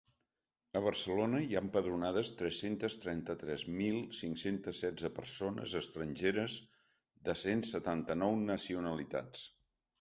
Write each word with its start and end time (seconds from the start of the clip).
A 0.77 0.79
Barcelona, 0.85 1.41
hi 1.47 1.51
ha 1.57 1.61
empadronades 1.65 2.31
tres-cents 2.39 2.97
trenta-tres 3.03 3.67
mil 3.83 4.01
cinc-cents 4.21 4.81
setze 4.87 5.13
persones 5.21 5.77
estrangeres 5.83 6.59
de 7.29 7.39
cent 7.47 7.65
setanta-nou 7.77 8.39
nacionalitats. 8.51 9.49